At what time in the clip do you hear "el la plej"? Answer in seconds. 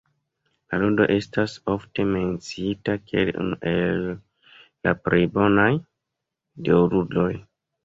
3.75-5.23